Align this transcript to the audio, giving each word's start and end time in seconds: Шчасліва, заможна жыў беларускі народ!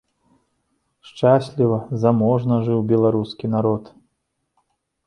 Шчасліва, 1.09 1.79
заможна 2.05 2.55
жыў 2.69 2.79
беларускі 2.95 3.45
народ! 3.59 3.83